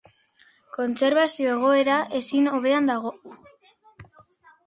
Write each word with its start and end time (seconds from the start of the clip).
Kontserbazio 0.77 1.51
egoera 1.57 1.99
ezin 2.21 2.49
hobean 2.59 2.89
dago. 2.91 3.13